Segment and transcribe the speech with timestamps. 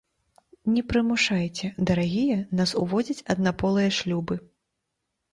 [0.75, 4.35] Не прымушайце, дарагія, нас уводзіць аднаполыя шлюбы.